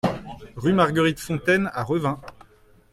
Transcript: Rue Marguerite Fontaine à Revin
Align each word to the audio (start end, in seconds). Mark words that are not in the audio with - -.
Rue 0.55 0.73
Marguerite 0.73 1.19
Fontaine 1.19 1.69
à 1.73 1.83
Revin 1.83 2.19